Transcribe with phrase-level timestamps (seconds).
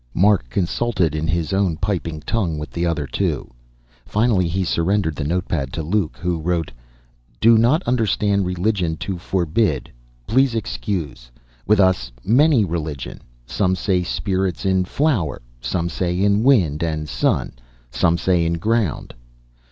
[0.15, 3.51] Mark consulted in his own piping tongue with the other two.
[4.03, 6.71] Finally he surrendered the note pad to Luke, who wrote:
[7.39, 9.91] "Do not understand religion to forbid,
[10.25, 11.29] please excuse.
[11.67, 17.53] With us many religion, some say spirits in flower, some say in wind and sun,
[17.91, 19.13] some say in ground.